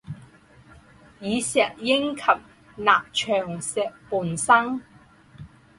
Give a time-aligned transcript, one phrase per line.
[1.19, 2.23] 与石英及
[2.77, 4.81] 钠长石伴生。